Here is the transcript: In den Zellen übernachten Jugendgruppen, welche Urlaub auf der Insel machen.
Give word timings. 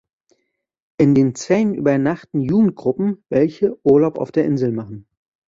In 0.97 1.13
den 1.13 1.35
Zellen 1.35 1.75
übernachten 1.75 2.41
Jugendgruppen, 2.41 3.23
welche 3.29 3.77
Urlaub 3.85 4.17
auf 4.17 4.31
der 4.31 4.45
Insel 4.45 4.71
machen. 4.71 5.05